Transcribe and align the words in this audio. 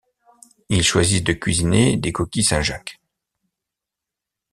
Ils 0.69 0.81
choisissent 0.81 1.23
de 1.23 1.33
cuisiner 1.33 1.95
des 1.95 2.11
Coquilles 2.11 2.43
St 2.43 2.63
Jacques. 2.63 2.99